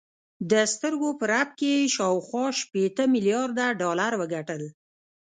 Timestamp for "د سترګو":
0.51-1.09